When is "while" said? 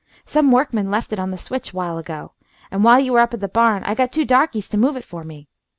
1.75-1.99, 2.83-2.99